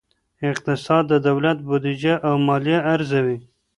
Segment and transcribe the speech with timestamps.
[0.51, 3.37] اقتصاد د دولت بودیجه او مالیه ارزوي.